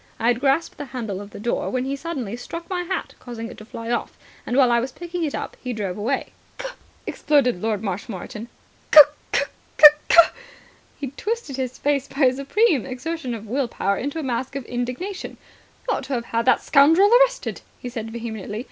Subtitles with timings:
[0.19, 3.49] I had grasped the handle of the door, when he suddenly struck my hat, causing
[3.49, 4.17] it to fly off.
[4.47, 6.71] And, while I was picking it up, he drove away." "C'k,"
[7.05, 8.47] exploded Lord Marshmoreton.
[8.91, 8.99] "C'k,
[9.31, 9.49] c'k,
[10.09, 10.15] c'k."
[10.99, 14.65] He twisted his face by a supreme exertion of will power into a mask of
[14.65, 15.37] indignation.
[15.87, 18.59] "You ought to have had the scoundrel arrested," he said vehemently.